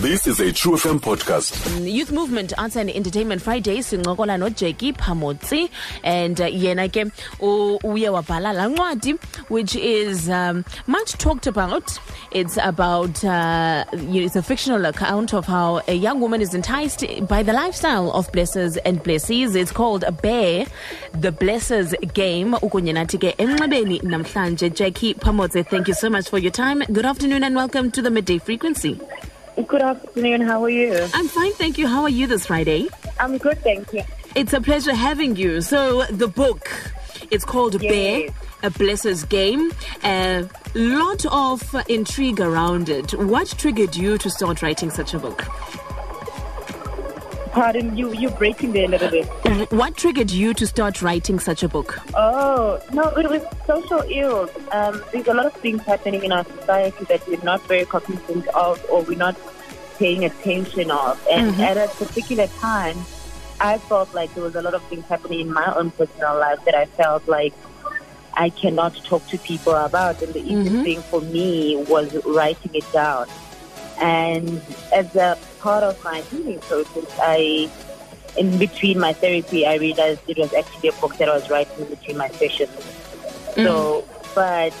This 0.00 0.26
is 0.26 0.40
a 0.40 0.50
True 0.50 0.76
FM 0.76 0.98
podcast. 0.98 1.86
Youth 1.86 2.10
Movement 2.10 2.54
Arts 2.56 2.74
and 2.76 2.88
Entertainment 2.88 3.42
Friday 3.42 3.80
sincokola 3.80 4.38
noJackie 4.38 4.96
Phamotse. 4.96 5.68
And 6.02 6.40
uh, 6.40 6.46
yena 6.46 6.88
ke 6.88 7.12
uye 7.38 8.08
wabhala 8.08 8.54
la 8.54 8.66
ncwadi 8.66 9.20
which 9.50 9.76
is 9.76 10.30
um, 10.30 10.64
much 10.86 11.12
talked 11.18 11.46
about. 11.46 11.98
It's 12.32 12.56
about 12.62 13.22
uh, 13.22 13.84
it's 13.92 14.36
a 14.36 14.42
fictional 14.42 14.86
account 14.86 15.34
of 15.34 15.44
how 15.44 15.82
a 15.86 15.92
young 15.92 16.18
woman 16.18 16.40
is 16.40 16.54
enticed 16.54 17.04
by 17.28 17.42
the 17.42 17.52
lifestyle 17.52 18.10
of 18.12 18.32
blessers 18.32 18.78
and 18.86 19.02
blessees. 19.02 19.54
It's 19.54 19.70
called 19.70 20.06
Bare 20.22 20.64
the 21.12 21.30
Blessers 21.30 21.92
Game. 22.14 22.52
Ukunye 22.52 22.94
ke 22.94 23.36
enxebeni 23.36 24.00
namhlanje. 24.00 24.74
Jackie 24.74 25.12
Phamotse 25.12 25.68
thank 25.68 25.88
you 25.88 25.94
so 25.94 26.08
much 26.08 26.30
for 26.30 26.38
your 26.38 26.52
time. 26.52 26.78
Good 26.90 27.04
afternoon 27.04 27.44
and 27.44 27.54
welcome 27.54 27.90
to 27.90 28.00
the 28.00 28.10
midday 28.10 28.38
frequency 28.38 28.98
Good 29.66 29.82
afternoon. 29.82 30.40
How 30.40 30.62
are 30.64 30.70
you? 30.70 31.06
I'm 31.14 31.28
fine 31.28 31.52
thank 31.52 31.76
you 31.76 31.86
how 31.86 32.02
are 32.02 32.08
you 32.08 32.26
this 32.26 32.46
Friday 32.46 32.88
I'm 33.18 33.36
good, 33.36 33.58
thank 33.62 33.92
you. 33.92 34.02
It's 34.34 34.54
a 34.54 34.60
pleasure 34.62 34.94
having 34.94 35.36
you. 35.36 35.60
So 35.60 36.04
the 36.04 36.26
book, 36.26 36.70
it's 37.30 37.44
called 37.44 37.78
Bare, 37.80 38.28
a 38.62 38.70
Blesser's 38.70 39.24
Game. 39.24 39.72
A 40.04 40.48
lot 40.74 41.26
of 41.26 41.74
intrigue 41.88 42.40
around 42.40 42.88
it. 42.88 43.12
What 43.12 43.48
triggered 43.58 43.94
you 43.94 44.16
to 44.16 44.30
start 44.30 44.62
writing 44.62 44.88
such 44.88 45.12
a 45.12 45.18
book? 45.18 45.44
Pardon 47.52 47.96
you. 47.96 48.12
You're 48.14 48.30
breaking 48.30 48.72
there 48.72 48.84
a 48.84 48.88
little 48.88 49.10
bit. 49.10 49.26
What 49.72 49.96
triggered 49.96 50.30
you 50.30 50.54
to 50.54 50.66
start 50.66 51.02
writing 51.02 51.40
such 51.40 51.62
a 51.62 51.68
book? 51.68 51.98
Oh 52.14 52.80
no, 52.92 53.04
it 53.16 53.28
was 53.28 53.42
social 53.66 54.02
ills. 54.02 54.50
Um, 54.70 55.02
there's 55.12 55.26
a 55.26 55.34
lot 55.34 55.46
of 55.46 55.54
things 55.54 55.82
happening 55.82 56.22
in 56.22 56.32
our 56.32 56.44
society 56.44 57.04
that 57.06 57.26
we're 57.26 57.42
not 57.42 57.60
very 57.66 57.84
cognizant 57.84 58.46
of, 58.48 58.84
or 58.88 59.02
we're 59.02 59.18
not 59.18 59.36
paying 59.98 60.24
attention 60.24 60.90
of. 60.90 61.20
And 61.30 61.60
at 61.60 61.76
a 61.76 61.88
particular 61.96 62.46
time, 62.46 62.96
I 63.60 63.78
felt 63.78 64.14
like 64.14 64.32
there 64.34 64.44
was 64.44 64.54
a 64.54 64.62
lot 64.62 64.74
of 64.74 64.82
things 64.84 65.04
happening 65.06 65.40
in 65.40 65.52
my 65.52 65.74
own 65.76 65.90
personal 65.90 66.38
life 66.38 66.64
that 66.64 66.74
I 66.74 66.86
felt 66.86 67.26
like 67.28 67.52
I 68.34 68.50
cannot 68.50 68.94
talk 69.04 69.26
to 69.28 69.38
people 69.38 69.74
about. 69.74 70.22
And 70.22 70.32
the 70.32 70.40
easiest 70.40 70.84
thing 70.84 71.02
for 71.02 71.20
me 71.20 71.84
was 71.88 72.14
writing 72.24 72.70
it 72.74 72.90
down. 72.92 73.26
And 74.00 74.62
as 74.94 75.14
a 75.14 75.36
part 75.60 75.82
of 75.84 76.02
my 76.02 76.20
healing 76.22 76.58
process, 76.60 77.06
I, 77.20 77.70
in 78.36 78.58
between 78.58 78.98
my 78.98 79.12
therapy, 79.12 79.66
I 79.66 79.76
realized 79.76 80.20
it 80.26 80.38
was 80.38 80.52
actually 80.54 80.88
a 80.88 80.92
book 80.92 81.16
that 81.18 81.28
I 81.28 81.34
was 81.34 81.50
writing 81.50 81.84
between 81.84 82.16
my 82.16 82.28
sessions. 82.28 82.70
So, 83.54 84.04
but 84.34 84.72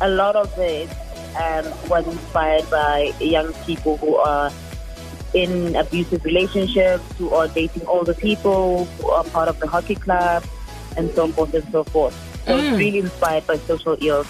a 0.00 0.08
lot 0.08 0.36
of 0.36 0.56
it 0.58 0.88
um, 1.36 1.64
was 1.88 2.06
inspired 2.06 2.68
by 2.70 3.12
young 3.18 3.52
people 3.64 3.96
who 3.96 4.16
are 4.16 4.52
in 5.32 5.74
abusive 5.74 6.24
relationships, 6.24 7.04
who 7.18 7.30
are 7.34 7.48
dating 7.48 7.86
older 7.86 8.14
people, 8.14 8.84
who 8.84 9.10
are 9.10 9.24
part 9.24 9.48
of 9.48 9.58
the 9.58 9.66
hockey 9.66 9.96
club, 9.96 10.44
and 10.96 11.10
so 11.12 11.26
forth 11.28 11.52
and 11.54 11.64
so 11.72 11.82
forth. 11.82 12.14
So 12.46 12.56
it's 12.56 12.78
really 12.78 12.98
inspired 12.98 13.46
by 13.46 13.56
social 13.56 13.96
ills. 14.00 14.28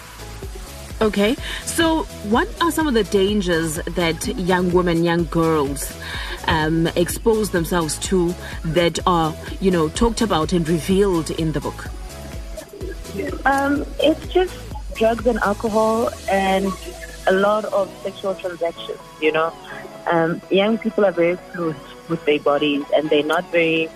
Okay, 1.04 1.36
so 1.66 2.04
what 2.32 2.48
are 2.62 2.70
some 2.70 2.88
of 2.88 2.94
the 2.94 3.04
dangers 3.04 3.74
that 3.74 4.26
young 4.38 4.72
women, 4.72 5.04
young 5.04 5.24
girls 5.26 5.94
um, 6.48 6.86
expose 6.96 7.50
themselves 7.50 7.98
to 8.08 8.34
that 8.64 8.98
are, 9.06 9.34
you 9.60 9.70
know, 9.70 9.90
talked 9.90 10.22
about 10.22 10.54
and 10.54 10.66
revealed 10.66 11.30
in 11.32 11.52
the 11.52 11.60
book? 11.60 11.90
Um, 13.44 13.84
it's 14.00 14.26
just 14.32 14.56
drugs 14.94 15.26
and 15.26 15.38
alcohol 15.40 16.08
and 16.30 16.72
a 17.26 17.34
lot 17.34 17.66
of 17.66 17.94
sexual 18.02 18.34
transactions, 18.34 18.98
you 19.20 19.30
know. 19.30 19.52
Um, 20.06 20.40
young 20.50 20.78
people 20.78 21.04
are 21.04 21.12
very 21.12 21.36
fluid 21.52 21.76
with 22.08 22.24
their 22.24 22.40
bodies 22.40 22.82
and 22.96 23.10
they're 23.10 23.22
not 23.22 23.44
very 23.52 23.90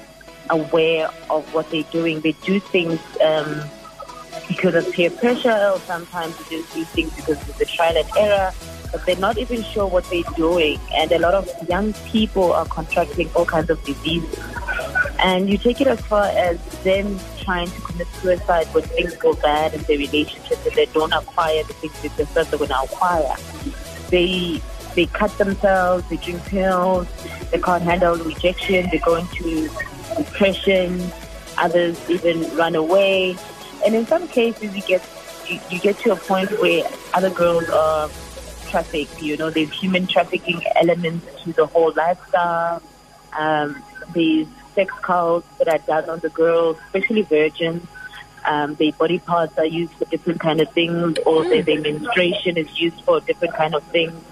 aware 0.51 1.09
of 1.31 1.55
what 1.55 1.71
they're 1.71 1.85
doing. 1.85 2.21
They 2.21 2.33
do 2.33 2.61
things 2.61 3.01
um, 3.25 3.63
because 4.49 4.75
of 4.75 4.93
peer 4.93 5.11
pressure 5.11 5.71
or 5.73 5.79
sometimes 5.81 6.37
they 6.39 6.57
just 6.57 6.75
do 6.75 6.85
things 6.85 7.15
because 7.15 7.41
of 7.49 7.59
the 7.59 7.67
trial 7.67 7.97
and 7.97 8.09
error, 8.17 8.53
but 8.91 9.05
they're 9.07 9.17
not 9.17 9.39
even 9.39 9.63
sure 9.63 9.87
what 9.87 10.05
they're 10.11 10.23
doing. 10.37 10.81
And 10.95 11.13
a 11.13 11.19
lot 11.19 11.35
of 11.35 11.49
young 11.69 11.93
people 12.11 12.53
are 12.53 12.67
contracting 12.67 13.31
all 13.35 13.45
kinds 13.45 13.71
of 13.71 13.83
diseases. 13.85 14.39
And 15.21 15.51
you 15.51 15.59
take 15.59 15.81
it 15.81 15.87
as 15.87 16.01
far 16.01 16.25
as 16.25 16.59
them 16.85 17.19
trying 17.39 17.69
to 17.69 17.81
commit 17.81 18.07
suicide 18.21 18.67
when 18.69 18.85
things 18.85 19.15
go 19.17 19.35
bad 19.35 19.75
in 19.75 19.83
their 19.83 19.99
relationship 19.99 20.59
and 20.65 20.75
they 20.75 20.87
don't 20.87 21.13
acquire 21.13 21.63
the 21.65 21.75
things 21.75 22.01
that 22.03 22.17
they 22.17 22.25
said 22.27 22.47
they're 22.47 22.59
going 22.59 22.71
to 22.71 22.81
acquire. 22.81 23.35
They 24.11 24.63
they 24.95 25.07
cut 25.07 25.37
themselves, 25.39 26.09
they 26.09 26.17
drink 26.17 26.45
pills, 26.47 27.07
they 27.51 27.61
can't 27.61 27.83
handle 27.83 28.17
rejection, 28.17 28.89
they 28.91 28.99
go 28.99 29.17
into 29.17 29.69
depression, 30.17 31.11
others 31.57 31.99
even 32.09 32.43
run 32.57 32.75
away. 32.75 33.37
And 33.89 33.97
in 33.97 34.07
some 34.07 34.29
cases 34.29 34.77
you 34.77 34.83
get 34.83 35.03
you, 35.49 35.59
you 35.71 35.79
get 35.81 35.99
to 36.01 36.13
a 36.13 36.17
point 36.17 36.51
where 36.61 36.87
other 37.15 37.31
girls 37.31 37.71
are 37.71 38.11
trafficked, 38.67 39.23
you 39.23 39.39
know, 39.39 39.49
there's 39.49 39.73
human 39.73 40.07
trafficking 40.07 40.61
elements 40.77 41.25
to 41.43 41.55
the 41.55 41.65
whole 41.65 41.95
lifestyle. 41.97 42.83
Um, 43.33 43.83
there's 44.15 44.47
sex 44.75 44.93
cults 45.01 45.49
that 45.57 45.69
are 45.69 45.79
done 45.79 46.11
on 46.11 46.19
the 46.19 46.29
girls, 46.29 46.77
especially 46.85 47.23
virgins. 47.23 47.83
Um, 48.45 48.75
their 48.75 48.93
body 48.93 49.21
parts 49.21 49.57
are 49.57 49.65
used 49.65 49.95
for 49.95 50.05
different 50.05 50.41
kind 50.41 50.61
of 50.61 50.71
things, 50.73 51.17
or 51.25 51.45
their, 51.45 51.63
their 51.63 51.81
menstruation 51.81 52.59
is 52.59 52.79
used 52.79 53.01
for 53.05 53.21
different 53.21 53.55
kind 53.55 53.75
of 53.75 53.83
things. 53.85 54.23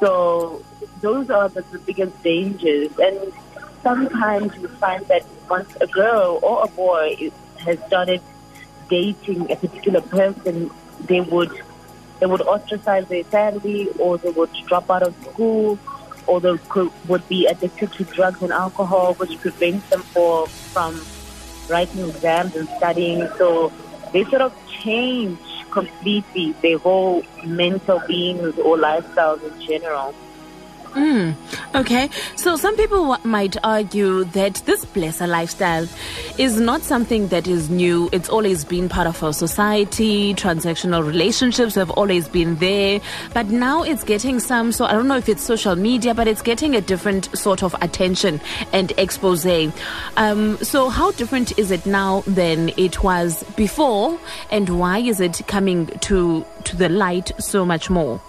So 0.00 0.60
those 1.00 1.30
are 1.30 1.48
the, 1.48 1.62
the 1.70 1.78
biggest 1.78 2.20
dangers. 2.24 2.90
And 2.98 3.32
sometimes 3.84 4.56
you 4.56 4.66
find 4.66 5.06
that 5.06 5.24
once 5.48 5.72
a 5.80 5.86
girl 5.86 6.40
or 6.42 6.64
a 6.64 6.66
boy 6.66 7.14
is, 7.20 7.32
has 7.58 7.78
started 7.86 8.20
dating 8.92 9.50
a 9.50 9.56
particular 9.56 10.02
person, 10.02 10.70
they 11.10 11.20
would 11.20 11.52
they 12.20 12.26
would 12.26 12.42
ostracize 12.42 13.08
their 13.08 13.24
family, 13.24 13.88
or 13.98 14.16
they 14.16 14.30
would 14.30 14.52
drop 14.68 14.88
out 14.88 15.02
of 15.02 15.12
school, 15.24 15.76
or 16.28 16.40
they 16.40 16.56
could, 16.68 16.90
would 17.08 17.26
be 17.28 17.46
addicted 17.46 17.92
to 17.94 18.04
drugs 18.04 18.40
and 18.42 18.52
alcohol, 18.52 19.14
which 19.14 19.36
prevents 19.40 19.88
them 19.90 20.02
for, 20.14 20.46
from 20.46 21.04
writing 21.68 22.08
exams 22.08 22.54
and 22.54 22.68
studying. 22.76 23.26
So 23.38 23.72
they 24.12 24.22
sort 24.24 24.42
of 24.42 24.52
change 24.68 25.40
completely 25.72 26.52
their 26.62 26.78
whole 26.78 27.24
mental 27.44 28.00
beings 28.06 28.56
or 28.58 28.76
lifestyles 28.76 29.42
in 29.42 29.60
general. 29.60 30.14
Okay, 31.74 32.10
so 32.36 32.56
some 32.56 32.76
people 32.76 33.16
might 33.24 33.56
argue 33.64 34.24
that 34.24 34.56
this 34.66 34.84
blesser 34.84 35.26
lifestyle 35.26 35.88
is 36.38 36.60
not 36.60 36.82
something 36.82 37.28
that 37.28 37.48
is 37.48 37.70
new. 37.70 38.08
It's 38.12 38.28
always 38.28 38.64
been 38.64 38.88
part 38.88 39.06
of 39.06 39.22
our 39.22 39.32
society. 39.32 40.34
Transactional 40.34 41.06
relationships 41.06 41.74
have 41.74 41.90
always 41.90 42.28
been 42.28 42.56
there, 42.56 43.00
but 43.32 43.46
now 43.46 43.82
it's 43.82 44.04
getting 44.04 44.38
some. 44.38 44.70
So 44.70 44.84
I 44.84 44.92
don't 44.92 45.08
know 45.08 45.16
if 45.16 45.28
it's 45.28 45.42
social 45.42 45.76
media, 45.76 46.14
but 46.14 46.28
it's 46.28 46.42
getting 46.42 46.76
a 46.76 46.80
different 46.80 47.36
sort 47.36 47.62
of 47.62 47.74
attention 47.80 48.40
and 48.72 48.92
expose. 48.98 49.42
Um, 50.16 50.56
so 50.58 50.88
how 50.88 51.10
different 51.12 51.58
is 51.58 51.70
it 51.70 51.84
now 51.86 52.20
than 52.26 52.70
it 52.76 53.02
was 53.02 53.42
before, 53.56 54.18
and 54.50 54.78
why 54.78 54.98
is 54.98 55.20
it 55.20 55.40
coming 55.48 55.86
to 55.86 56.44
to 56.64 56.76
the 56.76 56.88
light 56.88 57.32
so 57.38 57.64
much 57.64 57.90
more? 57.90 58.20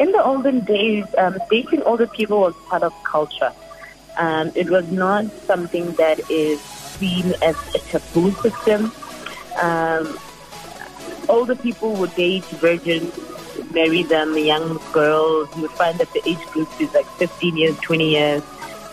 In 0.00 0.12
the 0.12 0.24
olden 0.24 0.60
days, 0.60 1.04
um, 1.18 1.36
dating 1.50 1.82
older 1.82 2.06
people 2.06 2.40
was 2.40 2.54
part 2.70 2.82
of 2.82 2.94
culture. 3.04 3.52
Um, 4.16 4.50
it 4.54 4.70
was 4.70 4.90
not 4.90 5.30
something 5.42 5.92
that 5.92 6.18
is 6.30 6.58
seen 6.62 7.34
as 7.42 7.54
a 7.74 7.78
taboo 7.80 8.30
system. 8.40 8.92
Um, 9.60 10.18
older 11.28 11.54
people 11.54 11.92
would 11.96 12.14
date 12.14 12.46
virgins, 12.64 13.12
marry 13.74 14.02
them, 14.02 14.38
young 14.38 14.80
girls. 14.90 15.54
You 15.54 15.62
would 15.62 15.72
find 15.72 15.98
that 15.98 16.10
the 16.14 16.26
age 16.26 16.40
group 16.46 16.68
is 16.80 16.94
like 16.94 17.06
15 17.18 17.58
years, 17.58 17.78
20 17.80 18.10
years, 18.10 18.42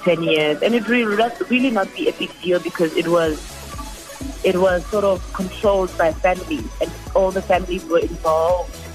10 0.04 0.24
years, 0.24 0.62
and 0.62 0.76
it 0.76 0.90
really 0.90 1.06
really 1.50 1.72
not 1.72 1.88
be 1.96 2.10
a 2.10 2.14
big 2.14 2.32
deal 2.42 2.60
because 2.60 2.94
it 2.98 3.08
was 3.08 3.40
it 4.44 4.58
was 4.58 4.86
sort 4.88 5.06
of 5.06 5.24
controlled 5.32 5.98
by 5.98 6.12
families, 6.12 6.68
and 6.82 6.92
all 7.16 7.32
the 7.32 7.42
families 7.42 7.86
were 7.86 8.00
involved 8.00 8.87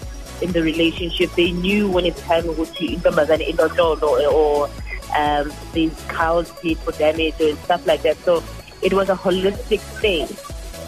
in 0.42 0.52
the 0.52 0.62
relationship. 0.62 1.30
They 1.34 1.52
knew 1.52 1.88
when 1.88 2.04
it's 2.04 2.20
time 2.22 2.42
to 2.44 2.50
intombazane 2.50 3.46
indodolo 3.48 4.32
or 4.32 4.68
um, 5.16 5.52
these 5.72 5.94
cows 6.08 6.50
paid 6.62 6.78
for 6.78 6.92
damage 6.92 7.34
and 7.40 7.56
stuff 7.58 7.86
like 7.86 8.02
that. 8.02 8.16
So 8.18 8.42
it 8.82 8.92
was 8.92 9.08
a 9.08 9.14
holistic 9.14 9.80
thing. 10.00 10.28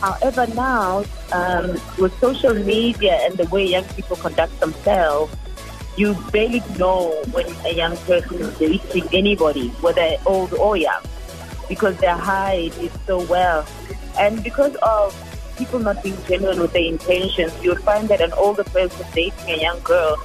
However, 0.00 0.46
now 0.54 1.04
um, 1.32 1.80
with 1.98 2.12
social 2.20 2.54
media 2.54 3.18
and 3.22 3.36
the 3.36 3.48
way 3.48 3.64
young 3.64 3.84
people 3.84 4.16
conduct 4.16 4.58
themselves, 4.60 5.34
you 5.96 6.14
barely 6.32 6.62
know 6.78 7.22
when 7.30 7.46
a 7.64 7.72
young 7.72 7.96
person 7.98 8.40
is 8.40 8.58
dating 8.58 9.08
anybody, 9.12 9.68
whether 9.80 10.16
old 10.26 10.52
or 10.54 10.76
young, 10.76 11.02
because 11.68 11.96
they 11.98 12.08
hide 12.08 12.76
it 12.78 12.92
so 13.06 13.22
well. 13.24 13.64
And 14.18 14.42
because 14.42 14.74
of 14.82 15.14
people 15.56 15.78
not 15.78 16.02
being 16.02 16.16
genuine 16.26 16.60
with 16.60 16.72
their 16.72 16.84
intentions, 16.84 17.52
you 17.62 17.70
would 17.70 17.82
find 17.82 18.08
that 18.08 18.20
an 18.20 18.32
older 18.34 18.64
person 18.64 19.06
dating 19.14 19.50
a 19.50 19.60
young 19.60 19.80
girl 19.80 20.16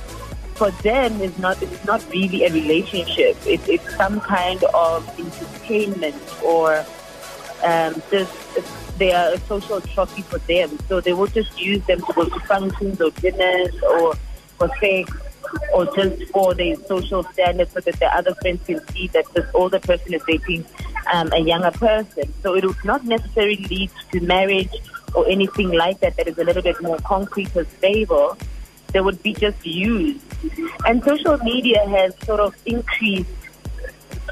for 0.56 0.72
them 0.84 1.22
is 1.22 1.38
not 1.40 1.62
it's 1.64 1.86
not 1.86 2.06
really 2.12 2.44
a 2.44 2.52
relationship. 2.52 3.38
It, 3.48 3.62
it's 3.68 3.96
some 3.96 4.20
kind 4.20 4.62
of 4.74 5.08
entertainment 5.18 6.22
or 6.44 6.86
um, 7.64 8.02
just 8.12 8.34
they 8.98 9.14
are 9.14 9.34
a 9.34 9.40
social 9.40 9.80
trophy 9.80 10.22
for 10.24 10.40
them. 10.40 10.78
So 10.90 11.00
they 11.00 11.14
will 11.14 11.28
just 11.28 11.60
use 11.60 11.84
them 11.86 12.02
to 12.02 12.14
go 12.14 12.26
to 12.26 12.40
functions 12.42 13.00
or 13.00 13.12
dinners 13.12 13.74
or 13.82 14.16
for 14.58 14.70
sex 14.82 15.10
or 15.74 15.86
just 15.96 16.24
for 16.32 16.54
their 16.54 16.76
social 16.76 17.24
standards 17.24 17.72
so 17.72 17.80
that 17.80 17.98
their 18.00 18.12
other 18.14 18.36
friends 18.36 18.62
can 18.66 18.86
see 18.90 19.08
that 19.08 19.26
this 19.34 19.46
older 19.54 19.80
person 19.80 20.14
is 20.14 20.22
dating 20.28 20.66
um, 21.14 21.32
a 21.34 21.40
younger 21.40 21.72
person. 21.72 22.32
So 22.44 22.56
it 22.56 22.66
would 22.66 22.84
not 22.84 23.06
necessarily 23.06 23.66
lead 23.70 23.92
to 24.12 24.20
marriage 24.20 24.74
or 25.14 25.28
anything 25.30 25.72
like 25.72 26.00
that 26.00 26.16
that 26.18 26.28
is 26.28 26.38
a 26.38 26.44
little 26.44 26.62
bit 26.62 26.82
more 26.82 26.98
concrete 27.00 27.56
or 27.56 27.66
stable. 27.78 28.38
They 28.94 29.02
would 29.02 29.22
be 29.22 29.34
just 29.34 29.64
used. 29.66 30.26
And 30.86 31.04
social 31.04 31.38
media 31.40 31.88
has 31.88 32.14
sort 32.26 32.40
of 32.40 32.56
increased 32.66 33.30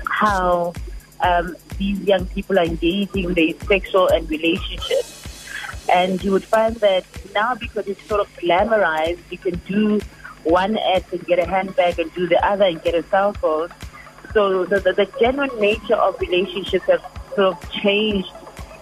how 0.05 0.73
um, 1.21 1.55
these 1.77 1.99
young 2.01 2.25
people 2.27 2.57
are 2.57 2.65
engaging 2.65 3.25
in 3.25 3.33
their 3.33 3.53
sexual 3.67 4.07
and 4.07 4.29
relationships. 4.29 5.13
And 5.89 6.23
you 6.23 6.31
would 6.31 6.43
find 6.43 6.75
that 6.77 7.05
now 7.33 7.55
because 7.55 7.87
it's 7.87 8.03
sort 8.07 8.21
of 8.21 8.33
glamorized, 8.37 9.19
you 9.29 9.37
can 9.37 9.55
do 9.67 9.99
one 10.43 10.77
act 10.77 11.13
and 11.13 11.25
get 11.25 11.39
a 11.39 11.45
handbag 11.45 11.99
and 11.99 12.13
do 12.13 12.27
the 12.27 12.43
other 12.45 12.65
and 12.65 12.81
get 12.81 12.95
a 12.95 13.03
cell 13.03 13.33
phone. 13.33 13.69
So 14.33 14.65
the, 14.65 14.79
the, 14.79 14.93
the 14.93 15.09
genuine 15.19 15.57
nature 15.59 15.95
of 15.95 16.19
relationships 16.19 16.85
have 16.85 17.01
sort 17.35 17.53
of 17.53 17.71
changed 17.71 18.31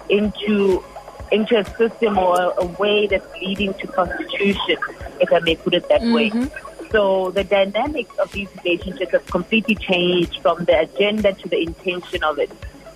into 0.10 0.84
into 1.32 1.58
a 1.58 1.66
system 1.78 2.18
or 2.18 2.54
a 2.58 2.66
way 2.66 3.08
that's 3.08 3.32
leading 3.42 3.74
to 3.76 3.88
prostitution, 3.88 4.78
if 5.20 5.32
I 5.32 5.40
may 5.40 5.56
put 5.56 5.74
it 5.74 5.88
that 5.90 6.02
mm-hmm. 6.02 6.42
way. 6.42 6.50
So 6.92 7.32
the 7.32 7.44
dynamics 7.44 8.16
of 8.20 8.32
these 8.32 8.48
relationships 8.64 9.12
have 9.12 9.26
completely 9.26 9.76
changed 9.76 10.42
from 10.42 10.66
the 10.66 10.80
agenda 10.80 11.34
to 11.34 11.50
the 11.50 11.62
intention 11.62 12.24
of 12.24 12.40
it. 12.40 12.50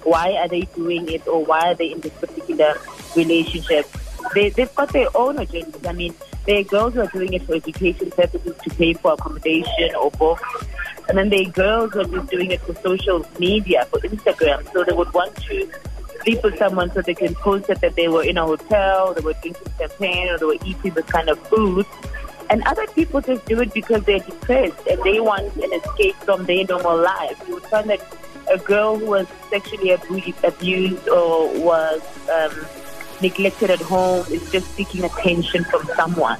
Why 0.03 0.33
are 0.33 0.47
they 0.47 0.61
doing 0.61 1.09
it 1.09 1.27
or 1.27 1.43
why 1.43 1.71
are 1.71 1.75
they 1.75 1.91
in 1.91 1.99
this 1.99 2.13
particular 2.13 2.75
relationship? 3.15 3.87
They, 4.33 4.49
they've 4.49 4.73
got 4.75 4.93
their 4.93 5.07
own 5.15 5.37
agendas. 5.37 5.85
I 5.87 5.91
mean, 5.91 6.13
there 6.45 6.59
are 6.59 6.63
girls 6.63 6.93
who 6.93 7.01
are 7.01 7.07
doing 7.07 7.33
it 7.33 7.43
for 7.43 7.55
education 7.55 8.11
purposes 8.11 8.55
to 8.63 8.69
pay 8.75 8.93
for 8.93 9.13
accommodation 9.13 9.95
or 9.95 10.11
books. 10.11 10.65
And 11.09 11.17
then 11.17 11.29
there 11.29 11.41
are 11.41 11.51
girls 11.51 11.93
who 11.93 12.01
are 12.01 12.05
just 12.05 12.29
doing 12.29 12.51
it 12.51 12.61
for 12.61 12.75
social 12.75 13.25
media, 13.39 13.85
for 13.85 13.99
Instagram. 13.99 14.71
So 14.71 14.83
they 14.83 14.93
would 14.93 15.11
want 15.13 15.35
to 15.35 15.69
sleep 16.21 16.43
with 16.43 16.57
someone 16.57 16.91
so 16.91 17.01
they 17.01 17.13
can 17.13 17.35
post 17.35 17.69
it 17.69 17.81
that 17.81 17.95
they 17.95 18.07
were 18.07 18.23
in 18.23 18.37
a 18.37 18.45
hotel, 18.45 19.13
they 19.13 19.21
were 19.21 19.33
drinking 19.33 19.71
champagne, 19.77 20.29
or 20.29 20.37
they 20.37 20.45
were 20.45 20.57
eating 20.65 20.91
this 20.93 21.05
kind 21.05 21.29
of 21.29 21.39
food. 21.47 21.85
And 22.49 22.63
other 22.63 22.87
people 22.87 23.21
just 23.21 23.45
do 23.45 23.61
it 23.61 23.73
because 23.73 24.03
they're 24.05 24.19
depressed 24.19 24.87
and 24.87 25.01
they 25.03 25.19
want 25.19 25.55
an 25.57 25.71
escape 25.71 26.15
from 26.15 26.45
their 26.45 26.65
normal 26.65 26.97
life. 26.97 27.41
You 27.47 27.55
would 27.55 27.63
find 27.63 27.89
that 27.89 28.01
a 28.51 28.57
girl 28.57 28.97
who 28.97 29.05
was 29.05 29.27
sexually 29.49 29.91
abused 29.91 31.07
or 31.07 31.47
was 31.59 32.01
um, 32.29 32.65
neglected 33.21 33.69
at 33.69 33.79
home 33.79 34.25
is 34.31 34.51
just 34.51 34.73
seeking 34.75 35.03
attention 35.03 35.63
from 35.65 35.85
someone. 35.95 36.39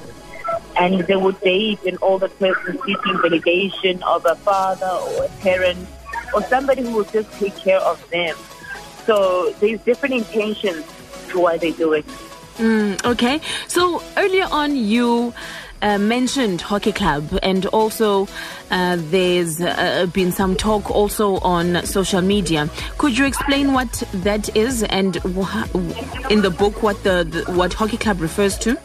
And 0.76 1.00
they 1.00 1.16
would 1.16 1.40
date 1.40 1.82
an 1.84 1.98
older 2.02 2.28
person 2.28 2.78
seeking 2.84 3.14
validation 3.14 4.02
of 4.02 4.26
a 4.26 4.34
father 4.36 4.86
or 4.86 5.24
a 5.24 5.28
parent 5.40 5.86
or 6.34 6.42
somebody 6.44 6.82
who 6.82 6.92
will 6.92 7.04
just 7.04 7.30
take 7.34 7.56
care 7.56 7.80
of 7.80 8.08
them. 8.10 8.36
So 9.10 9.50
there's 9.58 9.80
different 9.80 10.14
intentions 10.14 10.84
to 11.30 11.40
why 11.40 11.58
they 11.58 11.72
do 11.72 11.94
it. 11.94 12.06
Mm, 12.58 13.04
okay. 13.04 13.40
So 13.66 14.00
earlier 14.16 14.46
on, 14.52 14.76
you 14.76 15.34
uh, 15.82 15.98
mentioned 15.98 16.60
Hockey 16.60 16.92
Club, 16.92 17.36
and 17.42 17.66
also 17.66 18.28
uh, 18.70 18.98
there's 19.10 19.60
uh, 19.60 20.06
been 20.12 20.30
some 20.30 20.54
talk 20.54 20.92
also 20.92 21.38
on 21.38 21.84
social 21.84 22.20
media. 22.20 22.70
Could 22.98 23.18
you 23.18 23.24
explain 23.26 23.72
what 23.72 23.90
that 24.12 24.54
is, 24.56 24.84
and 24.84 25.16
wh- 25.16 25.66
in 26.30 26.42
the 26.42 26.54
book 26.56 26.80
what 26.84 27.02
the, 27.02 27.24
the, 27.24 27.52
what 27.52 27.72
Hockey 27.74 27.96
Club 27.96 28.20
refers 28.20 28.56
to? 28.58 28.78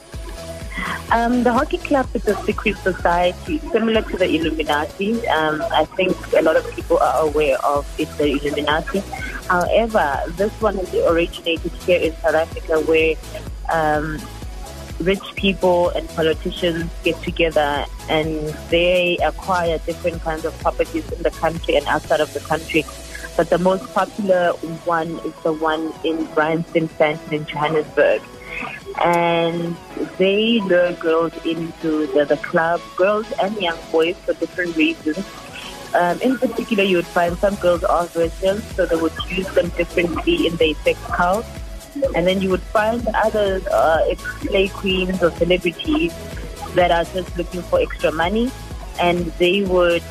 Um, 1.12 1.44
the 1.44 1.54
Hockey 1.54 1.78
Club 1.78 2.08
is 2.14 2.28
a 2.28 2.36
secret 2.44 2.78
society 2.78 3.60
similar 3.72 4.02
to 4.02 4.18
the 4.18 4.26
Illuminati. 4.26 5.26
Um, 5.28 5.62
I 5.72 5.86
think 5.86 6.16
a 6.34 6.42
lot 6.42 6.56
of 6.56 6.70
people 6.76 6.98
are 6.98 7.26
aware 7.26 7.58
of 7.64 7.88
it, 8.00 8.10
the 8.18 8.32
Illuminati. 8.32 9.00
However, 9.48 10.22
this 10.36 10.52
one 10.62 10.78
has 10.78 10.94
originated 10.94 11.72
here 11.86 12.00
in 12.00 12.14
South 12.18 12.36
Africa, 12.36 12.82
where 12.82 13.16
um, 13.72 14.20
rich 15.00 15.24
people 15.36 15.90
and 15.90 16.08
politicians 16.10 16.90
get 17.04 17.22
together 17.22 17.86
and 18.10 18.50
they 18.70 19.18
acquire 19.18 19.78
different 19.80 20.22
kinds 20.22 20.46
of 20.46 20.58
properties 20.60 21.10
in 21.12 21.22
the 21.24 21.31
country 21.31 21.76
and 21.76 21.86
outside 21.88 22.22
of 22.22 22.34
the 22.34 22.40
country. 22.40 22.84
But 23.38 23.50
the 23.50 23.58
most 23.58 23.94
popular 23.94 24.52
one 24.86 25.20
is 25.26 25.34
the 25.44 25.52
one 25.52 25.94
in 26.04 26.26
Bryanston 26.34 26.88
Sandton 26.90 27.31
in 27.31 27.46
Johannesburg. 27.46 28.22
And 29.04 29.75
they 30.18 30.60
lure 30.62 30.94
girls 30.94 31.34
into 31.46 32.07
the, 32.07 32.25
the 32.25 32.38
club, 32.38 32.81
girls 32.96 33.31
and 33.42 33.56
young 33.57 33.78
boys 33.92 34.16
for 34.19 34.34
different 34.34 34.75
reasons. 34.75 35.25
Um, 35.94 36.19
in 36.22 36.38
particular, 36.38 36.84
you 36.84 36.98
would 36.98 37.07
find 37.07 37.38
some 37.38 37.56
girls 37.56 37.84
are 37.84 38.06
virgins, 38.07 38.63
so 38.75 38.86
they 38.86 38.96
would 38.96 39.13
use 39.30 39.48
them 39.50 39.69
differently 39.69 40.48
in 40.48 40.56
their 40.57 40.74
sex 40.75 41.00
cult. 41.07 41.46
And 42.16 42.28
then 42.28 42.42
you 42.42 42.50
would 42.50 42.62
find 42.62 43.07
other 43.16 43.62
uh, 43.72 44.04
play 44.42 44.68
queens 44.68 45.24
or 45.24 45.31
celebrities 45.31 46.13
that 46.75 46.92
are 46.92 47.06
just 47.06 47.38
looking 47.38 47.62
for 47.63 47.80
extra 47.80 48.12
money, 48.12 48.52
and 49.00 49.25
they 49.40 49.63
would 49.63 50.04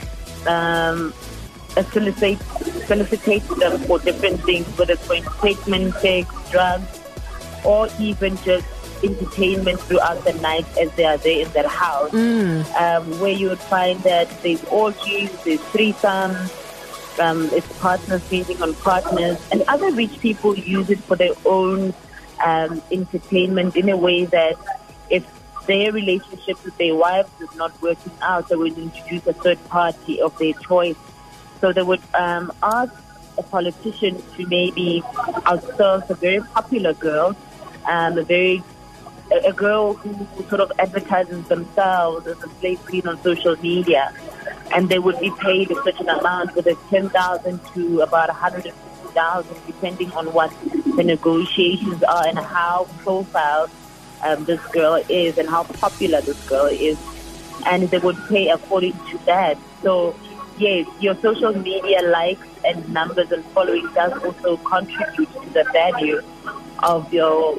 um, 0.47 1.13
solicit 1.93 2.39
solicitate 2.87 3.43
them 3.59 3.79
for 3.81 3.99
different 3.99 4.41
things, 4.45 4.67
whether 4.79 4.95
it's 4.95 5.07
for 5.07 5.17
entertainment, 5.17 5.95
sex, 5.97 6.29
drugs, 6.51 7.04
or 7.65 7.89
even 7.99 8.37
just 8.39 8.67
entertainment 9.03 9.81
throughout 9.81 10.25
the 10.25 10.33
night 10.35 10.67
as 10.79 10.91
they 10.93 11.05
are 11.05 11.19
there 11.19 11.45
in 11.45 11.53
their 11.53 11.69
house, 11.69 12.11
mm. 12.11 12.65
um, 12.81 13.21
where 13.21 13.33
you 13.33 13.49
would 13.49 13.61
find 13.61 14.01
that 14.01 14.29
there's 14.43 14.63
orgies, 14.65 15.31
there's 15.45 15.61
threesomes, 15.61 16.51
um, 17.19 17.49
its 17.53 17.67
partners 17.79 18.29
changing 18.29 18.63
on 18.63 18.75
partners, 18.75 19.39
and 19.53 19.63
other 19.69 19.93
rich 19.93 20.19
people 20.21 20.57
use 20.57 20.91
it 20.91 20.99
for 21.01 21.17
their 21.17 21.35
own 21.45 21.95
um, 22.45 22.83
entertainment 22.91 23.77
in 23.77 23.89
a 23.89 23.97
way 23.97 24.25
that 24.25 24.57
if 25.11 25.25
their 25.67 25.93
relationship 25.93 26.63
with 26.65 26.77
their 26.79 26.95
wives 26.95 27.31
is 27.41 27.55
not 27.57 27.81
working 27.81 28.13
out, 28.23 28.49
they 28.49 28.57
would 28.57 28.77
introduce 28.77 29.27
a 29.27 29.33
third 29.33 29.63
party 29.69 30.21
of 30.21 30.37
their 30.39 30.53
choice. 30.55 30.97
So 31.61 31.73
they 31.73 31.83
would 31.83 32.03
um, 32.15 32.53
ask 32.63 32.93
a 33.39 33.43
politician 33.43 34.23
to 34.37 34.47
maybe 34.47 35.03
outsource 35.47 36.09
a 36.11 36.15
very 36.15 36.41
popular 36.41 36.93
girl, 36.95 37.37
um, 37.87 38.19
a 38.19 38.23
very 38.23 38.63
a 39.31 39.53
girl 39.53 39.95
who 39.95 40.27
sort 40.49 40.61
of 40.61 40.71
advertises 40.79 41.47
themselves 41.49 42.27
as 42.27 42.43
a 42.43 42.49
slay 42.61 42.77
queen 42.77 43.07
on 43.07 43.21
social 43.23 43.57
media 43.63 44.13
and 44.75 44.89
they 44.89 44.99
would 44.99 45.19
be 45.21 45.31
paid 45.41 45.71
a 45.71 45.75
certain 45.83 46.09
amount, 46.09 46.55
whether 46.55 46.71
it's 46.71 46.91
10000 46.91 47.61
to 47.75 48.01
about 48.01 48.29
a 48.29 48.33
150000 48.33 49.57
depending 49.67 50.13
on 50.13 50.33
what 50.33 50.53
the 50.97 51.05
negotiations 51.05 52.03
are 52.03 52.27
and 52.27 52.39
how 52.39 52.87
profiled 52.99 53.71
um, 54.23 54.45
this 54.45 54.61
girl 54.69 55.03
is 55.09 55.39
and 55.39 55.49
how 55.49 55.65
popular 55.65 56.21
this 56.21 56.49
girl 56.49 56.67
is. 56.67 56.99
And 57.67 57.89
they 57.91 57.99
would 57.99 58.19
pay 58.29 58.49
according 58.51 58.93
to 59.11 59.19
that. 59.27 59.57
So, 59.83 60.15
yes, 60.59 60.87
your 61.01 61.15
social 61.17 61.53
media 61.53 62.03
likes 62.03 62.47
and 62.65 62.93
numbers 62.93 63.31
and 63.31 63.45
following 63.47 63.89
does 63.95 64.13
also 64.25 64.57
contribute 64.59 65.33
to 65.33 65.51
the 65.51 65.65
value 65.73 66.23
of 66.83 67.13
your 67.13 67.59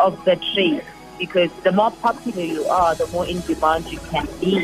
of 0.00 0.24
the 0.24 0.36
trade 0.54 0.84
because 1.18 1.50
the 1.62 1.72
more 1.72 1.90
popular 1.90 2.42
you 2.42 2.64
are, 2.64 2.94
the 2.94 3.06
more 3.08 3.26
in 3.26 3.40
demand 3.42 3.86
you 3.90 3.98
can 4.10 4.26
be, 4.40 4.56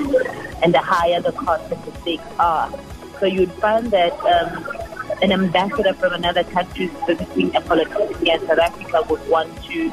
and 0.63 0.75
the 0.75 0.81
higher 0.81 1.21
the 1.21 1.33
cost 1.33 1.71
of 1.71 1.85
the 1.85 2.01
stakes 2.01 2.25
are. 2.39 2.71
So 3.21 3.27
you'd 3.27 3.53
find 3.55 3.91
that 3.91 4.13
um, 4.21 4.67
an 5.23 5.33
ambassador 5.33 5.95
from 5.95 6.13
another 6.15 6.45
country 6.45 6.87
visiting 7.07 7.55
a 7.55 7.61
politician 7.61 8.27
in 8.27 8.47
South 8.47 8.59
Africa 8.59 9.03
would 9.09 9.27
want 9.29 9.63
to 9.65 9.93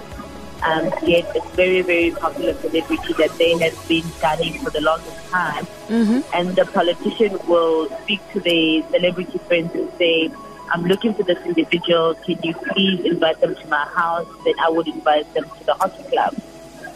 um, 0.64 0.90
get 1.06 1.26
a 1.36 1.42
very, 1.56 1.82
very 1.82 2.12
popular 2.12 2.54
celebrity 2.56 3.14
that 3.14 3.32
they 3.38 3.58
have 3.58 3.88
been 3.88 4.04
studying 4.04 4.60
for 4.60 4.70
the 4.70 4.82
longest 4.82 5.30
time. 5.30 5.66
Mm-hmm. 5.88 6.20
And 6.34 6.56
the 6.56 6.66
politician 6.66 7.38
will 7.48 7.90
speak 8.02 8.22
to 8.34 8.40
the 8.40 8.84
celebrity 8.92 9.38
friends 9.40 9.74
and 9.76 9.92
say, 9.98 10.32
I'm 10.72 10.84
looking 10.84 11.14
for 11.14 11.24
this 11.24 11.38
individual. 11.46 12.16
Can 12.16 12.40
you 12.44 12.54
please 12.54 13.00
invite 13.06 13.40
them 13.40 13.56
to 13.56 13.68
my 13.68 13.86
house? 13.86 14.28
Then 14.44 14.56
I 14.60 14.70
would 14.70 14.88
invite 14.88 15.32
them 15.34 15.46
to 15.46 15.66
the 15.66 15.74
hockey 15.76 16.04
club. 16.04 16.36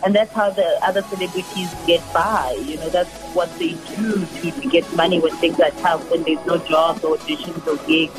And 0.04 0.16
that's 0.16 0.32
how 0.34 0.50
the 0.50 0.66
other 0.84 1.04
celebrities 1.04 1.74
get 1.86 2.02
by. 2.14 2.58
You 2.60 2.78
know, 2.78 2.90
that's 2.90 3.12
what 3.36 3.54
they 3.60 3.74
do 3.96 4.26
to, 4.26 4.52
to 4.52 4.70
get 4.70 4.92
money 4.96 5.20
when 5.20 5.36
things 5.38 5.60
are 5.60 5.70
tough, 5.82 6.10
when 6.10 6.24
there's 6.24 6.44
no 6.46 6.58
jobs 6.58 7.04
or 7.04 7.18
auditions 7.18 7.66
or 7.68 7.78
gigs. 7.88 8.14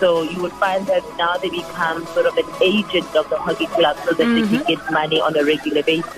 So 0.00 0.22
you 0.22 0.42
would 0.42 0.52
find 0.52 0.86
that 0.88 1.02
now 1.16 1.36
they 1.38 1.48
become 1.48 2.04
sort 2.08 2.26
of 2.26 2.36
an 2.36 2.44
agent 2.60 3.14
of 3.16 3.30
the 3.30 3.38
hockey 3.38 3.66
club 3.66 3.96
so 4.04 4.12
that 4.12 4.24
mm-hmm. 4.24 4.34
they 4.34 4.40
can 4.40 4.58
mm-hmm. 4.58 4.82
get 4.82 4.92
money 4.92 5.20
on 5.20 5.36
a 5.36 5.44
regular 5.44 5.82
basis. 5.82 6.12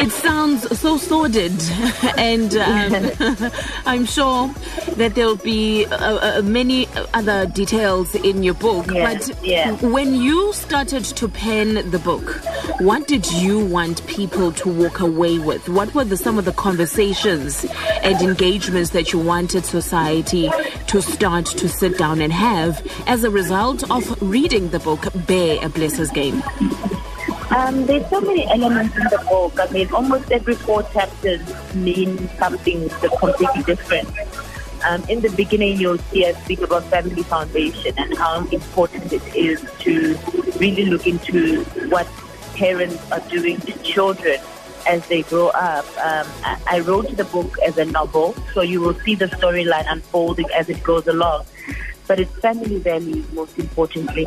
It 0.00 0.12
sounds 0.12 0.78
so 0.78 0.96
sordid, 0.96 1.52
and 2.16 2.56
um, 2.56 3.52
I'm 3.86 4.06
sure 4.06 4.48
that 4.96 5.14
there'll 5.14 5.36
be 5.36 5.84
uh, 5.84 6.38
uh, 6.38 6.42
many 6.42 6.88
other 7.12 7.44
details 7.44 8.14
in 8.14 8.42
your 8.42 8.54
book. 8.54 8.86
Yeah, 8.90 9.12
but 9.12 9.44
yeah. 9.44 9.72
when 9.82 10.14
you 10.14 10.54
started 10.54 11.04
to 11.04 11.28
pen 11.28 11.90
the 11.90 11.98
book, 11.98 12.40
what 12.80 13.08
did 13.08 13.30
you 13.30 13.62
want 13.62 14.06
people 14.06 14.52
to 14.52 14.70
walk 14.70 15.00
away 15.00 15.38
with? 15.38 15.68
What 15.68 15.94
were 15.94 16.04
the, 16.04 16.16
some 16.16 16.38
of 16.38 16.46
the 16.46 16.52
conversations 16.52 17.66
and 18.02 18.20
engagements 18.22 18.90
that 18.90 19.12
you 19.12 19.18
wanted 19.18 19.66
society 19.66 20.50
to 20.86 21.02
start 21.02 21.44
to 21.44 21.68
sit 21.68 21.98
down 21.98 22.22
and 22.22 22.32
have 22.32 22.86
as 23.06 23.22
a 23.22 23.30
result 23.30 23.88
of 23.90 24.16
reading 24.22 24.70
the 24.70 24.78
book 24.78 25.08
Bare 25.26 25.58
a 25.62 25.68
Blesser's 25.68 26.10
Game? 26.10 26.42
Um, 27.50 27.84
there's 27.86 28.08
so 28.08 28.20
many 28.20 28.46
elements 28.46 28.96
in 28.96 29.02
the 29.04 29.18
book. 29.28 29.58
I 29.58 29.68
mean, 29.72 29.92
almost 29.92 30.30
every 30.30 30.54
four 30.54 30.84
chapters 30.84 31.42
mean 31.74 32.28
something 32.38 32.88
completely 33.18 33.62
different. 33.64 34.08
Um, 34.86 35.02
in 35.08 35.20
the 35.20 35.30
beginning, 35.30 35.78
you'll 35.78 35.98
see 35.98 36.24
us 36.26 36.42
speak 36.44 36.60
about 36.60 36.84
Family 36.84 37.24
Foundation 37.24 37.92
and 37.98 38.16
how 38.16 38.46
important 38.48 39.12
it 39.12 39.34
is 39.34 39.60
to 39.80 40.16
really 40.58 40.86
look 40.86 41.08
into 41.08 41.64
what 41.88 42.06
parents 42.54 43.10
are 43.10 43.20
doing 43.28 43.60
to 43.62 43.72
children 43.82 44.38
as 44.86 45.06
they 45.08 45.22
grow 45.22 45.48
up. 45.48 45.84
Um, 45.98 46.26
I, 46.44 46.58
I 46.66 46.80
wrote 46.80 47.16
the 47.16 47.24
book 47.24 47.58
as 47.66 47.76
a 47.78 47.84
novel, 47.84 48.34
so 48.54 48.62
you 48.62 48.80
will 48.80 48.94
see 49.00 49.16
the 49.16 49.26
storyline 49.26 49.90
unfolding 49.90 50.46
as 50.56 50.68
it 50.68 50.82
goes 50.82 51.06
along. 51.08 51.46
But 52.06 52.20
it's 52.20 52.32
family 52.38 52.78
values 52.78 53.30
most 53.32 53.58
importantly. 53.58 54.26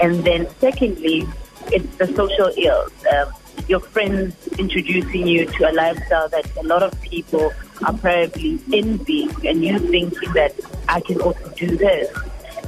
And 0.00 0.24
then 0.24 0.48
secondly, 0.58 1.26
it's 1.72 1.96
the 1.96 2.06
social 2.08 2.52
ills. 2.56 2.92
Um, 3.12 3.32
your 3.68 3.80
friends 3.80 4.48
introducing 4.58 5.26
you 5.26 5.46
to 5.46 5.70
a 5.70 5.72
lifestyle 5.72 6.28
that 6.28 6.48
a 6.56 6.62
lot 6.62 6.82
of 6.82 7.00
people 7.00 7.52
are 7.84 7.96
probably 7.96 8.60
envying 8.72 9.30
and 9.46 9.64
you 9.64 9.78
thinking 9.78 10.32
that 10.34 10.54
I 10.88 11.00
can 11.00 11.20
also 11.20 11.48
do 11.56 11.76
this. 11.76 12.10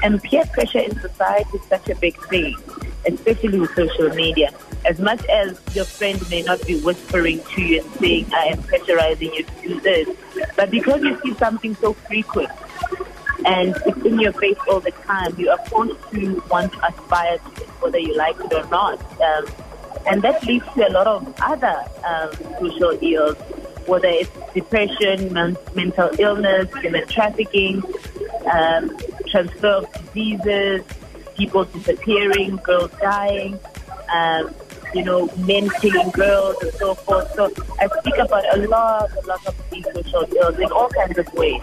And 0.03 0.23
peer 0.23 0.45
pressure 0.53 0.81
in 0.81 0.99
society 1.01 1.57
is 1.57 1.65
such 1.65 1.89
a 1.89 1.95
big 1.97 2.17
thing, 2.27 2.57
especially 3.07 3.59
with 3.61 3.75
social 3.75 4.11
media. 4.11 4.51
As 4.85 4.99
much 5.01 5.25
as 5.27 5.59
your 5.75 5.85
friend 5.85 6.21
may 6.31 6.43
not 6.43 6.65
be 6.67 6.81
whispering 6.81 7.41
to 7.55 7.63
you 7.63 7.81
and 7.83 7.91
saying, 7.95 8.27
I 8.35 8.47
am 8.47 8.63
pressurizing 8.63 9.35
you 9.35 9.45
to 9.45 9.63
do 9.63 9.81
this, 9.81 10.09
but 10.57 10.71
because 10.71 11.03
you 11.03 11.19
see 11.23 11.35
something 11.35 11.75
so 11.77 11.95
frequent 11.95 12.51
and 13.47 13.75
it's 13.87 14.05
in 14.05 14.19
your 14.19 14.33
face 14.33 14.59
all 14.69 14.81
the 14.81 14.91
time, 14.91 15.35
you 15.39 15.51
are 15.51 15.65
forced 15.67 15.97
to 16.13 16.43
want 16.51 16.73
to 16.73 16.87
aspire 16.87 17.39
to 17.39 17.63
it, 17.63 17.69
whether 17.85 17.99
you 17.99 18.17
like 18.17 18.37
it 18.41 18.53
or 18.53 18.67
not. 18.71 18.99
Um, 19.21 19.47
and 20.07 20.23
that 20.23 20.43
leads 20.45 20.67
to 20.75 20.89
a 20.89 20.91
lot 20.91 21.07
of 21.07 21.35
other 21.41 21.85
um, 22.05 22.31
social 22.59 22.99
ills, 23.01 23.37
whether 23.87 24.09
it's 24.09 24.31
depression, 24.55 25.33
men- 25.33 25.57
mental 25.75 26.11
illness, 26.19 26.69
human 26.81 27.07
trafficking, 27.07 27.83
um, 28.51 28.97
transfer 29.29 29.69
of 29.69 29.93
diseases, 29.93 30.83
people 31.37 31.65
disappearing, 31.65 32.57
girls 32.57 32.91
dying, 33.01 33.59
um, 34.13 34.55
you 34.95 35.03
know, 35.03 35.29
men 35.39 35.69
killing 35.81 36.11
girls 36.11 36.57
and 36.63 36.73
so 36.75 36.95
forth. 36.95 37.31
So 37.35 37.53
I 37.81 37.89
speak 38.01 38.17
about 38.17 38.45
a 38.57 38.67
lot, 38.69 39.11
a 39.23 39.27
lot 39.27 39.47
of 39.47 39.71
these 39.71 39.85
social 39.93 40.25
ills 40.37 40.59
in 40.59 40.71
all 40.71 40.89
kinds 40.89 41.19
of 41.19 41.33
ways. 41.35 41.63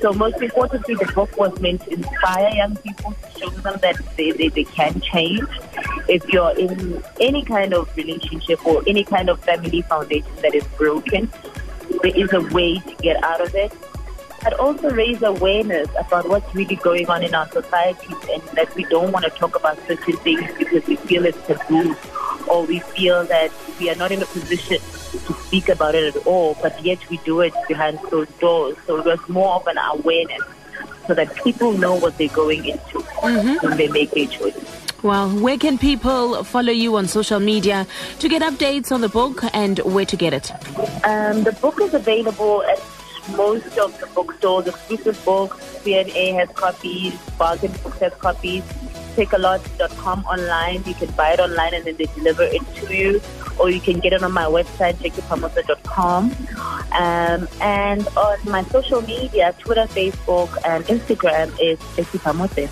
So 0.00 0.12
most 0.12 0.36
importantly, 0.42 0.96
the 0.96 1.10
book 1.14 1.34
was 1.36 1.58
meant 1.60 1.82
to 1.82 1.92
inspire 1.92 2.54
young 2.54 2.76
people 2.76 3.14
them 3.50 3.78
that 3.82 3.96
they, 4.16 4.32
they, 4.32 4.48
they 4.48 4.64
can 4.64 5.00
change. 5.00 5.48
If 6.08 6.28
you're 6.28 6.56
in 6.58 7.02
any 7.20 7.44
kind 7.44 7.74
of 7.74 7.94
relationship 7.96 8.64
or 8.66 8.82
any 8.86 9.04
kind 9.04 9.28
of 9.28 9.40
family 9.40 9.82
foundation 9.82 10.34
that 10.42 10.54
is 10.54 10.64
broken, 10.78 11.30
there 12.02 12.16
is 12.16 12.32
a 12.32 12.40
way 12.54 12.78
to 12.78 12.94
get 13.00 13.22
out 13.22 13.40
of 13.40 13.54
it. 13.54 13.72
But 14.42 14.54
also 14.60 14.90
raise 14.90 15.22
awareness 15.22 15.88
about 15.98 16.28
what's 16.28 16.54
really 16.54 16.76
going 16.76 17.08
on 17.08 17.22
in 17.22 17.34
our 17.34 17.48
societies 17.48 18.16
and 18.30 18.42
that 18.56 18.74
we 18.74 18.84
don't 18.84 19.10
want 19.10 19.24
to 19.24 19.30
talk 19.30 19.56
about 19.56 19.78
certain 19.86 20.16
things 20.18 20.50
because 20.58 20.86
we 20.86 20.96
feel 20.96 21.24
it's 21.24 21.38
taboo 21.46 21.96
or 22.46 22.66
we 22.66 22.80
feel 22.80 23.24
that 23.24 23.50
we 23.80 23.88
are 23.88 23.94
not 23.94 24.12
in 24.12 24.22
a 24.22 24.26
position 24.26 24.78
to 25.12 25.32
speak 25.46 25.70
about 25.70 25.94
it 25.94 26.14
at 26.14 26.26
all, 26.26 26.58
but 26.60 26.84
yet 26.84 26.98
we 27.08 27.16
do 27.18 27.40
it 27.40 27.54
behind 27.68 27.98
closed 28.00 28.38
doors. 28.38 28.76
So 28.86 28.98
it 28.98 29.06
was 29.06 29.28
more 29.28 29.54
of 29.54 29.66
an 29.66 29.78
awareness 29.78 30.42
so 31.06 31.14
that 31.14 31.34
people 31.36 31.72
know 31.72 31.94
what 31.94 32.16
they're 32.18 32.28
going 32.28 32.64
into 32.64 33.00
when 33.00 33.76
they 33.76 33.88
make 33.88 34.10
their 34.12 34.26
choices. 34.26 34.68
Well, 35.02 35.28
where 35.28 35.58
can 35.58 35.76
people 35.76 36.42
follow 36.44 36.72
you 36.72 36.96
on 36.96 37.08
social 37.08 37.38
media 37.38 37.86
to 38.20 38.28
get 38.28 38.40
updates 38.40 38.90
on 38.90 39.02
the 39.02 39.08
book 39.10 39.42
and 39.52 39.78
where 39.80 40.06
to 40.06 40.16
get 40.16 40.32
it? 40.32 40.50
Um, 41.04 41.44
the 41.44 41.52
book 41.60 41.78
is 41.82 41.92
available 41.92 42.62
at 42.62 42.80
most 43.36 43.78
of 43.78 43.98
the 44.00 44.06
bookstores, 44.14 44.66
exclusive 44.66 45.22
books, 45.24 45.56
CNA 45.84 46.34
has 46.34 46.48
copies, 46.56 47.14
Bargain 47.38 47.72
Books 47.82 47.98
has 47.98 48.14
copies, 48.14 48.62
takealot.com 49.14 50.24
online. 50.24 50.82
You 50.86 50.94
can 50.94 51.10
buy 51.12 51.32
it 51.32 51.40
online 51.40 51.74
and 51.74 51.84
then 51.84 51.96
they 51.96 52.06
deliver 52.06 52.44
it 52.44 52.62
to 52.76 52.94
you. 52.94 53.20
Or 53.58 53.70
you 53.70 53.80
can 53.80 54.00
get 54.00 54.12
it 54.12 54.22
on 54.22 54.32
my 54.32 54.44
website, 54.44 54.94
jackiephamotse.com. 54.94 56.30
Um, 56.92 57.48
and 57.60 58.08
on 58.16 58.38
my 58.44 58.62
social 58.64 59.02
media, 59.02 59.54
Twitter, 59.58 59.86
Facebook, 59.86 60.56
and 60.64 60.84
Instagram 60.86 61.48
is 61.60 61.78
Jackie 61.96 62.18
Phamotse. 62.18 62.70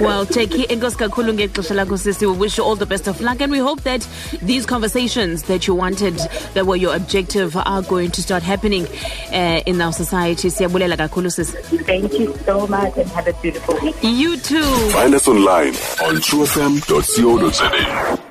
Well, 0.00 0.24
Teki, 0.26 0.66
enkosi 0.66 0.96
kakhulu 0.96 1.32
ngexesha 1.34 1.74
lakho 1.74 1.98
sisi. 1.98 2.26
We 2.26 2.32
wish 2.36 2.58
you 2.58 2.64
all 2.64 2.74
the 2.74 2.86
best 2.86 3.06
of 3.06 3.20
luck 3.20 3.40
and 3.40 3.52
we 3.52 3.58
hope 3.58 3.82
that 3.82 4.06
these 4.42 4.66
conversations 4.66 5.44
that 5.44 5.66
you 5.66 5.74
wanted, 5.74 6.14
that 6.54 6.66
were 6.66 6.76
your 6.76 6.96
objective, 6.96 7.56
are 7.56 7.82
going 7.82 8.10
to 8.12 8.22
start 8.22 8.42
happening 8.42 8.86
uh, 9.32 9.60
in 9.66 9.80
our 9.80 9.92
society. 9.92 10.48
Siyabulela 10.48 10.96
kakhulu 10.96 11.30
sisi. 11.30 11.84
Thank 11.84 12.18
you 12.18 12.34
so 12.44 12.66
much 12.66 12.96
and 12.96 13.08
have 13.10 13.28
a 13.28 13.32
beautiful 13.34 13.78
week. 13.82 13.94
You 14.02 14.36
too. 14.38 14.62
Find 14.90 15.14
us 15.14 15.28
online 15.28 15.74
on 16.02 16.16
truefm.co.za. 16.16 18.23